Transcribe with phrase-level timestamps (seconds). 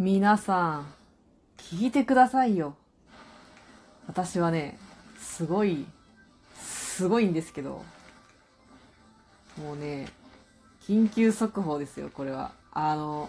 [0.00, 0.86] 皆さん、
[1.56, 2.76] 聞いてくださいよ。
[4.06, 4.78] 私はね、
[5.18, 5.86] すごい、
[6.56, 7.82] すごいんですけど、
[9.60, 10.06] もうね、
[10.86, 12.52] 緊急速報ですよ、これは。
[12.70, 13.28] あの、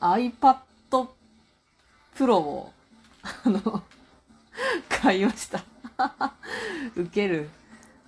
[0.00, 0.56] iPad
[2.16, 2.72] Pro を、
[3.44, 3.82] あの、
[4.88, 5.62] 買いました。
[6.96, 7.50] 受ける。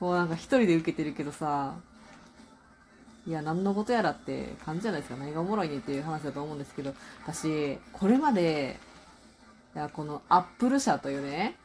[0.00, 1.74] もうなんか一人で受けてるけどさ、
[3.27, 5.18] いや、何のことやらって感じじゃないですか。
[5.18, 6.95] 何がおもろいねっていう話だと思うんですけど、
[7.27, 8.78] 私、これまで、
[9.74, 11.56] いや、このアップル社というね、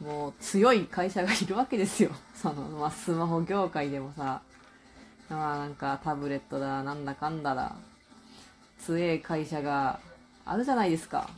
[0.00, 2.10] もう強い会社がいるわけですよ。
[2.34, 4.40] その、まあ、スマホ業界でもさ、
[5.28, 7.74] まあなんかタブレットだ、なんだかんだだ、
[8.78, 10.00] 強い会社が
[10.46, 11.28] あるじゃないですか。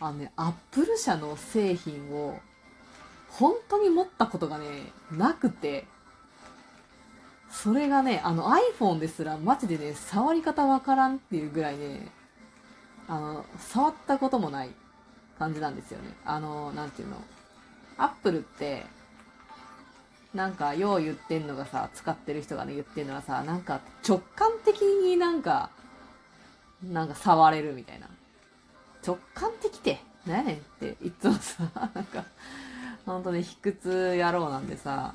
[0.00, 2.38] あのね、アップル社の製品を
[3.28, 5.86] 本当に持ったことがね、なくて、
[7.54, 12.08] それがね、あの iPhone ですらマジでね、触り方わからんっていうぐらいね、
[13.06, 14.70] あの、触ったこともない
[15.38, 16.14] 感じなんですよね。
[16.26, 17.16] あの、なんていうの。
[17.96, 18.84] Apple って、
[20.34, 25.70] なんか、よう言ってんのがさ、使ってる人がね、言ってんのはさ、なんか直感的になんか、
[26.82, 28.08] なんか触れるみたいな。
[29.06, 32.24] 直感的って何やねんっていつもさ、なんか、
[33.06, 35.14] ほんとね、卑屈野郎なんでさ、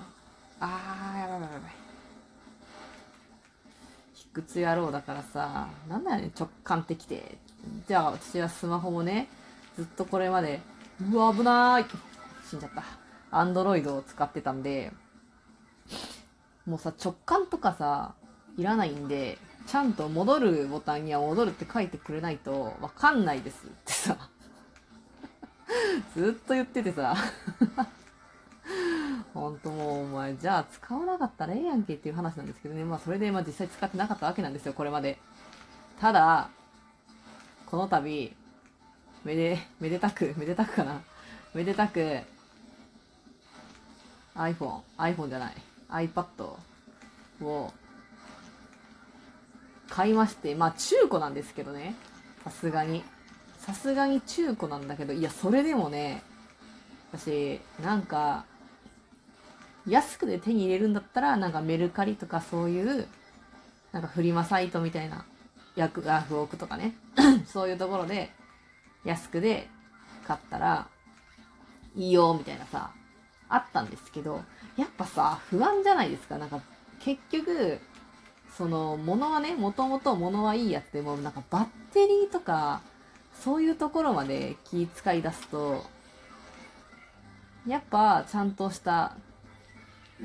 [0.62, 1.79] あー、やばいやばいやばい。
[4.34, 7.38] 屈野郎だからさ、なんだよね、直感的って。
[7.88, 9.28] じゃあ私はスマホもね、
[9.76, 10.62] ずっとこれまで、
[11.12, 11.86] うわ、危ない
[12.50, 12.84] 死んじゃった。
[13.32, 14.92] アンドロイドを使ってたんで、
[16.66, 18.14] もうさ、直感とかさ、
[18.58, 24.18] いらないんで、ちゃんと戻るボタンには戻るって書いてくれないとわかんないですってさ、
[26.16, 27.16] ずっと言っててさ、
[30.38, 32.84] じゃあ使わなかったらええやんけっていう話なんですけどね。
[32.84, 35.18] まあそれでまあ実際使ってなかったわけなんですよ、これまで。
[36.00, 36.50] ただ、
[37.66, 38.34] この度、
[39.24, 41.02] めで、めでたく、めでたくかな。
[41.54, 42.20] めでたく、
[44.36, 45.56] iPhone、iPhone じゃない、
[45.90, 46.56] iPad
[47.42, 47.74] を
[49.90, 51.96] 買いまして、まあ中古なんですけどね。
[52.44, 53.04] さすがに。
[53.58, 56.24] さすがに中古なんだけど、いや、それでもね、
[57.12, 58.46] 私、なんか、
[59.90, 63.08] 安くで手に入れるんだったら、なんかメルカリとかそういう、
[63.92, 65.26] なんかフリマサイトみたいな、
[65.76, 66.94] ヤフオクとかね、
[67.48, 68.32] そういうところで、
[69.04, 69.68] 安くで
[70.28, 70.88] 買ったら、
[71.96, 72.92] いいよ、みたいなさ、
[73.48, 74.44] あったんですけど、
[74.78, 76.38] やっぱさ、不安じゃないですか。
[76.38, 76.62] なんか、
[77.00, 77.80] 結局、
[78.58, 82.82] その、物はね、もともと物はいいやつでも、なんかバッテリーとか、
[83.34, 85.86] そういうところまで気使い出すと、
[87.68, 89.16] やっぱちゃんとした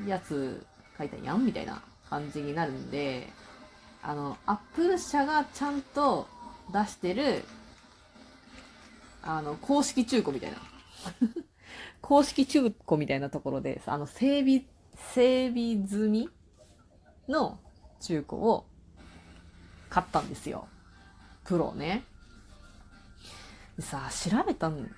[0.07, 0.65] やつ
[0.97, 3.27] 書いたやんみたいな感じになるんで、
[4.03, 6.27] あの、アップル社がちゃんと
[6.71, 7.43] 出してる、
[9.23, 10.57] あの、公式中古みたいな。
[12.01, 14.65] 公式中古みたいなところで、あの、整備、
[15.13, 16.29] 整備済み
[17.27, 17.59] の
[17.99, 18.65] 中古を
[19.89, 20.67] 買ったんですよ。
[21.43, 22.03] プロね。
[23.77, 24.91] でさ、調べたん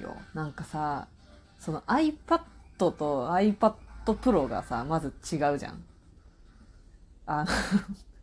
[0.00, 0.16] よ。
[0.34, 1.08] なんかさ、
[1.58, 2.42] その iPad
[2.76, 2.92] と
[3.30, 3.74] iPad
[4.12, 5.84] Pro がさ、まず違うじゃん。
[7.26, 7.50] あの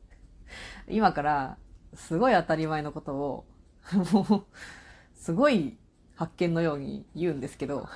[0.87, 1.57] 今から、
[1.93, 3.45] すごい当たり前のことを、
[4.13, 4.45] もう、
[5.15, 5.77] すごい
[6.15, 7.87] 発見のように言うんですけど、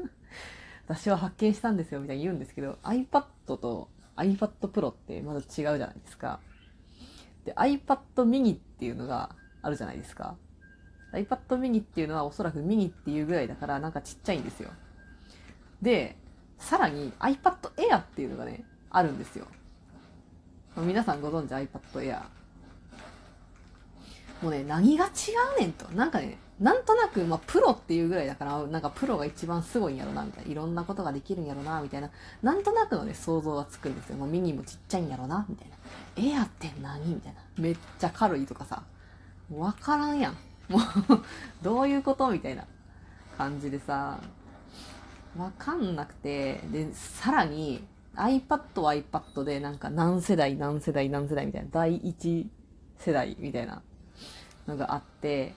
[0.86, 6.40] 私は発見したんですよみたいに言うんですけど、iPad と iPad Pro ってまず違うじゃないですか。
[7.44, 10.36] で、iPad mini っていうのがあるじゃないですか。
[11.12, 14.70] iPad mini っていうのはおそらくミニっていうぐらいだからなんかちっちゃいんですよ。
[15.80, 16.16] で、
[16.58, 19.46] さらに iPad Air っていうのがね、あるんですよ。
[20.76, 22.22] 皆さんご存知 iPad Air。
[24.42, 25.08] もうね、何が違
[25.56, 25.88] うねんと。
[25.92, 30.50] なんかね、なんとなく、まあ、プロっていうぐらいだから、なんかプロが一番すごいんやろな、みたいな。
[30.50, 32.10] いろんなことができるんやろな、みたいな。
[32.42, 34.16] なんとなくのね、想像がつくんですよ。
[34.16, 35.76] まあ、ミニもちっちゃいんやろな、みたいな。
[36.16, 37.14] エアって何？
[37.14, 37.40] みたいな。
[37.56, 38.82] めっちゃ軽いとかさ。
[39.54, 40.36] わからんやん。
[40.68, 40.82] もう
[41.62, 42.30] どういうこと？
[42.30, 42.64] みたいな
[43.38, 44.18] 感じでさ、
[45.38, 47.84] わかんなくて、で、さらに、
[48.14, 52.50] iPad は iPad で、なんか何世代、何世代、何世代みたいな、第一
[52.98, 53.82] 世代みたいな
[54.66, 55.54] のがあって、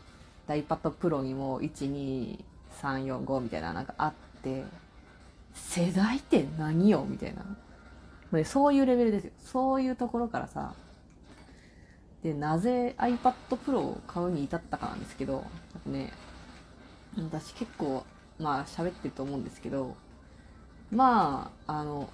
[0.48, 2.44] iPad Pro にも1、2、
[2.82, 4.64] 3、4、5みたいななんかあって、
[5.54, 7.06] 世代って何よ？
[7.08, 7.44] みたいな。
[7.44, 7.48] も
[8.34, 9.32] うねそういうレベルですよ。
[9.40, 10.74] そういうところからさ、
[12.24, 13.34] で、なぜ iPad
[13.66, 16.12] Pro を買うに至ったかなんですけど、あとね、
[17.18, 18.06] 私結構、
[18.40, 19.96] まあ喋ってると思うんですけど、
[20.92, 22.10] まあ、あの、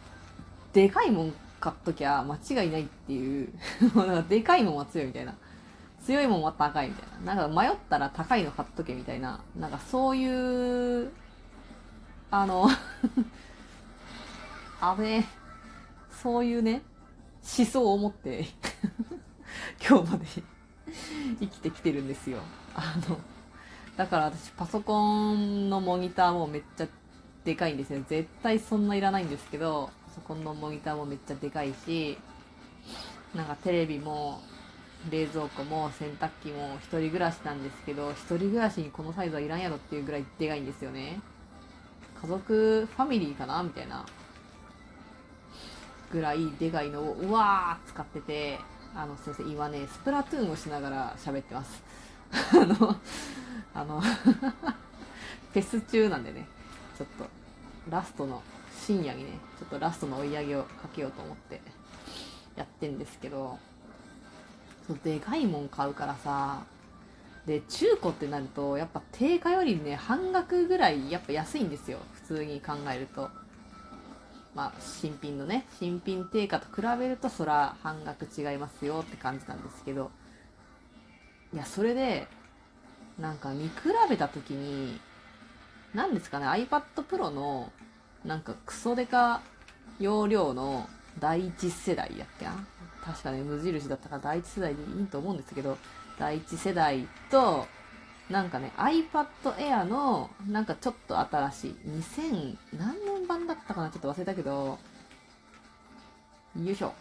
[0.73, 3.49] でかいもん買っときゃ間違いないっていう、
[3.95, 5.33] なんかでかいもんは強いみたいな。
[6.03, 7.35] 強いもんは高いみたいな。
[7.35, 9.39] なんか迷ったら高いの買っとけみたいな。
[9.57, 11.11] なんかそういう、
[12.29, 12.67] あの
[14.81, 15.25] あべえ。
[16.21, 16.81] そういうね、
[17.57, 18.45] 思想を持って
[19.87, 20.25] 今日まで
[21.39, 22.39] 生きてきてるんですよ。
[22.75, 23.17] あの、
[23.97, 26.87] だから私パソコンのモニターもめっちゃ
[27.45, 28.03] でかいんですよ。
[28.09, 32.17] 絶対そんないらないんですけど、パソコンのモニターもめっちゃでかいし、
[33.33, 34.41] なんかテレビも
[35.09, 41.21] 冷蔵庫も洗濯機も一人暮らしなんですけど、一人暮らしにこのサイズはいらんやろっていうぐらいでかいんですよね。
[42.21, 44.05] 家族、ファミリーかなみたいな。
[46.11, 48.59] ぐらいでかいのを、うわー使ってて、
[48.95, 51.83] あの、先生、今ね、スプラトゥーンをしながら喋ってます。
[52.53, 52.95] あの、
[53.75, 53.99] あの
[55.53, 56.47] フェス中なんでね、
[56.97, 57.25] ちょっと、
[57.89, 58.41] ラストの、
[58.73, 61.61] 深夜にね、ちょっとラストの追い上げをかけようと思って
[62.55, 63.59] やってんですけど、
[64.87, 66.63] そでかいもん買うからさ、
[67.45, 71.99] で、中古ってなると、やっぱ定価よりね、半額ぐらいやっぱ安いんですよ。
[72.13, 73.29] 普通に考えると。
[74.55, 80.11] まあ、新品のね、新品定価と比べると、そら半額違いますよって感じなんですけど、
[81.53, 82.27] いや、それで、
[83.19, 83.71] なんか見比
[84.09, 84.99] べた時に、
[85.93, 87.71] 何ですかね、iPad Pro の、
[88.25, 89.41] なんかクソデカ
[89.99, 90.89] 容量の
[91.19, 92.65] 第一世代やっけな？
[93.05, 95.77] 確かね、無印だったから第一世代でいいと思うんですけど、
[96.19, 97.67] 第一世代と、
[98.29, 99.27] なんかね、iPad
[99.57, 103.89] Air の、なんかちょっと新しい、2000、何年版だったかな？
[103.89, 104.79] ちょっと忘れたけど、
[106.61, 106.93] よいしょ。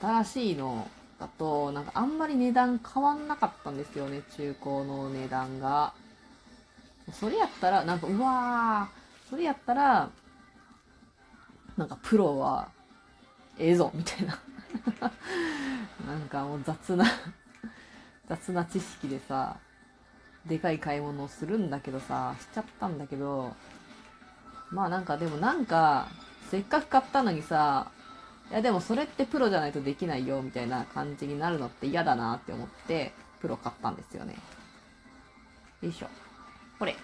[0.00, 5.92] 新しいのだと、なんかあんまり値段変わんなかったんですよね、中古の値段が。
[7.12, 10.10] それやったら、なんか、うわー、それやったら、
[11.76, 12.68] なんかプロは、
[13.58, 14.38] ええぞ、みたいな。
[16.06, 17.04] なんかもう雑な
[18.28, 19.56] 雑な知識でさ、
[20.46, 23.54] でかい買い物をするんだけどさ、しちゃったんだけど、
[24.70, 26.08] まあなんかでもなんか、
[26.50, 27.90] せっかく買ったのにさ、
[28.50, 34.36] いやでもそれってプロじゃないとできないよみたいな感じになるのって嫌だなって思って、プロ買ったんですよね。
[35.82, 36.08] よいしょ。
[36.78, 36.92] これ。
[36.92, 36.98] や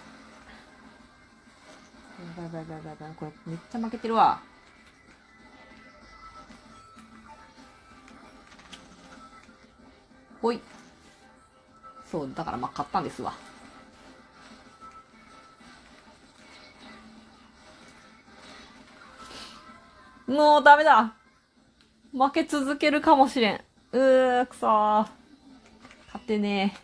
[2.37, 3.11] ばいやばいやばい。
[3.15, 4.41] これめっちゃ負けてるわ。
[10.41, 10.61] ほい。
[12.11, 13.35] そう、だからまあ買ったんですわ。
[20.27, 21.15] もうダメだ
[22.17, 23.61] 負け続けるかもしれん。
[23.91, 24.71] うー、くそー。
[26.07, 26.77] 勝ってね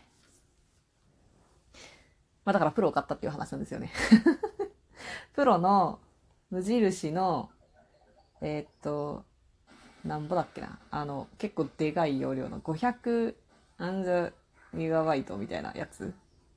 [2.45, 3.93] まあだからプロを買ったっていう話なんですよね
[5.35, 6.01] プロの
[6.51, 7.49] 無印の、
[8.41, 9.25] えー、っと、
[10.05, 10.81] なんぼだっけな。
[10.91, 13.37] あの、結構でかい容量の500
[13.79, 14.33] アンザ
[14.73, 16.13] メガバイトみたいなやつ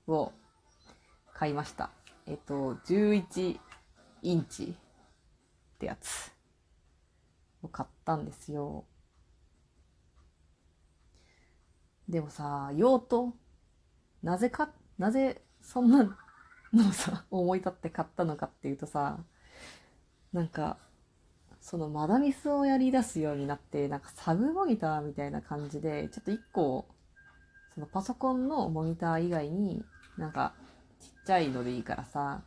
[0.07, 0.31] を
[1.35, 1.91] 買いました。
[2.25, 3.59] えっと、11
[4.23, 4.75] インチ
[5.75, 6.32] ってやつ
[7.63, 8.85] を買ったんですよ。
[12.07, 13.33] でもさ、用途？
[14.21, 16.03] なぜか、なぜそんな
[16.73, 19.19] のさ、 思い立って買ったのかっていうとさ、
[20.31, 20.77] なんか、
[21.61, 26.87] そのマダミスをやり出すようになって、なんかサブモニターみたいな感じで、ちょっと一個
[27.73, 29.83] そのパソコンのモニター以外に
[30.17, 30.53] なんか
[30.99, 32.43] ちっちゃいのでいいからさ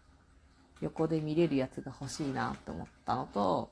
[0.81, 3.71] 横で見れるやつが欲しいなって思ったのと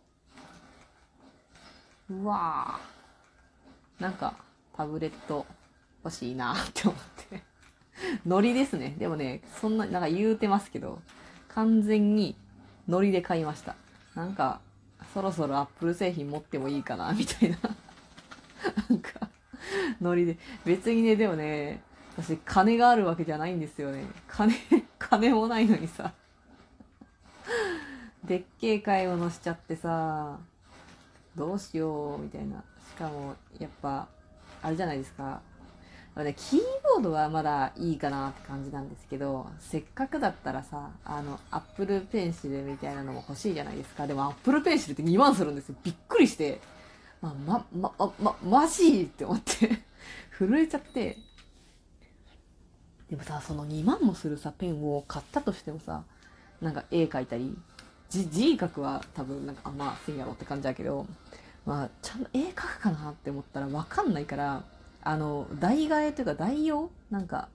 [2.10, 4.34] うわーなんか
[4.76, 5.46] タブレット
[6.04, 6.96] 欲しいなって思っ
[7.30, 7.42] て
[8.26, 11.00] ノリですねでもねそんななんか言うてますけど
[11.48, 12.36] 完全に
[12.88, 13.76] ノリで買いました
[14.14, 14.60] なんか
[15.12, 17.58] そろそろアップル製品持ってもいいかなみたいな
[18.88, 19.28] なんか
[20.00, 20.38] ノリで。
[20.64, 21.82] 別にね、でもね、
[22.16, 24.04] 私、金があるわけじゃないんですよね。
[24.28, 24.54] 金、
[24.98, 26.12] 金もないのにさ。
[28.24, 30.38] でっけえ買い物しちゃってさ、
[31.36, 32.62] どうしよう、みたいな。
[32.90, 34.08] しかも、やっぱ、
[34.62, 35.40] あれじゃないですか。
[36.22, 36.60] ね、キー
[36.94, 44.06] ボードはまだいいかなって感じなんですけど、せっかくだったらさ、あの、アップルペンシルみたいなのも欲しいじゃないですか。
[44.06, 45.74] でも、アップルペンシルって2万するんですよ。
[45.82, 46.60] びっくりして。
[47.20, 49.82] ま、ま、ま、ま、ま、マジって思って
[50.38, 51.18] 震えちゃって、
[53.10, 56.04] でもさ、その2万もするさ、ペンを買ったとしてもさ、
[56.60, 57.58] なんか絵描いたり、
[58.08, 61.06] 字、字書くは多分なんかあんませんやろって感じだけど、
[61.66, 64.64] まあ、ちゃんと絵描くかなって思ったらわかんないから、
[65.02, 67.48] あの、代替えというか代用なんか、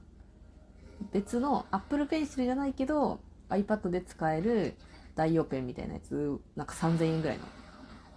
[1.11, 4.75] 別の Apple Pencil じゃないけど、iPad で使える
[5.15, 7.43] 代用ペンみたいなやつ、なんか3000円ぐらいの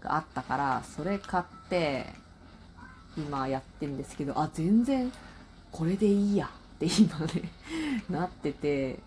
[0.01, 2.07] があったから、それ買って、
[3.17, 5.13] 今やってるんですけど、あ、全然
[5.71, 7.51] これでいいやって今ね
[8.11, 8.99] なってて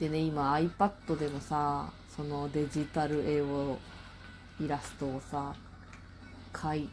[0.00, 3.78] でね今 iPad でもさそのデジタル絵を
[4.58, 5.54] イラストをさ
[6.52, 6.88] 描い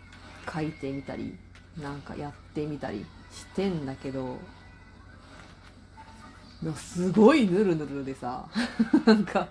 [0.46, 1.38] 描いてみたり
[1.82, 4.38] なんかやってみたりしてんだけど
[6.76, 8.48] すごいヌルヌルでさ
[9.06, 9.48] なんか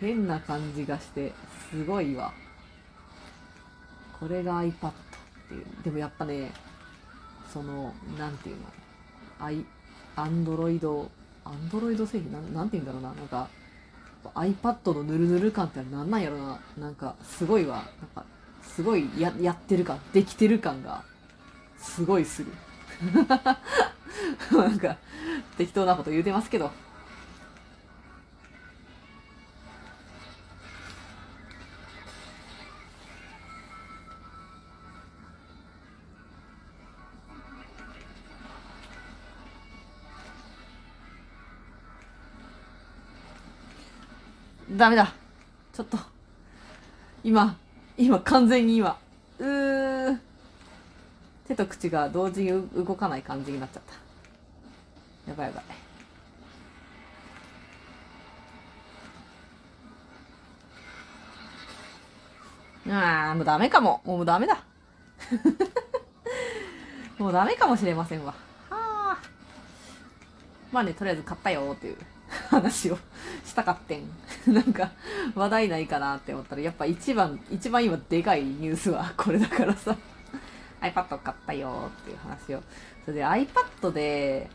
[0.00, 1.32] 変な感じがして
[1.70, 2.32] すごいわ。
[4.18, 4.92] これが iPad っ
[5.48, 5.66] ていう。
[5.84, 6.52] でもやっぱね
[7.52, 8.62] そのなんていうの？
[10.16, 11.10] アンドロイド
[11.44, 13.08] アンドロイド製品なんなんて言うんだろうな。
[13.14, 13.48] なんか
[14.34, 16.60] iPad のヌルヌル感ってなんなんやろな。
[16.78, 17.76] なんかすごいわ。
[17.76, 17.84] なん
[18.14, 18.24] か
[18.62, 21.02] すごいややってる感できてる感が
[21.78, 22.52] すごいする。
[24.52, 24.96] なんか
[25.58, 26.70] 適当なこと言うてますけど。
[44.72, 45.12] ダメだ。
[45.72, 45.98] ちょっと。
[47.22, 47.56] 今、
[47.98, 48.98] 今完全に今、
[49.38, 50.18] うー、
[51.46, 53.82] 手と口が同時に動かない感じになっちゃっ
[55.26, 55.30] た。
[55.30, 55.64] やばいやばい。
[62.94, 64.00] ああ、もうダメかも。
[64.04, 64.64] もうダメだ。
[67.18, 68.32] もうダメかもしれませんわ。
[68.70, 69.18] はあ。
[70.72, 71.96] まあね、とりあえず買ったよっていう。
[72.52, 72.98] 話を
[73.44, 74.08] したかってん。
[74.52, 74.90] なんか、
[75.34, 79.96] 話題ないかなって思ったら、やっぱ一番、一番今でかいニュースはこれだからさ、
[80.82, 82.62] iPad 買ったよっていう話を。
[83.04, 84.50] それで iPad で、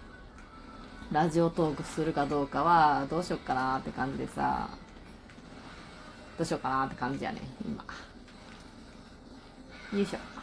[1.11, 4.69] ラジオトークするかどうかは、どうしよっかなって感じでさ、
[6.37, 7.83] どうしようかなって感じやね、今。
[9.93, 10.36] よいしょ。